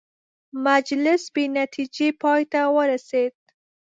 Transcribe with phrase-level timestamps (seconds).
[0.65, 3.33] مجلس بې نتیجې پای ته ورسېد.